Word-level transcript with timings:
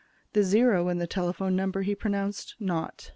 The 0.33 0.41
zero 0.41 0.89
in 0.89 0.97
the 0.97 1.05
telephone 1.05 1.55
number 1.55 1.83
he 1.83 1.93
pronounced 1.93 2.55
"naught." 2.59 3.09